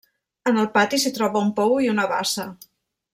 [0.51, 2.47] En el pati s'hi troba un pou i una bassa.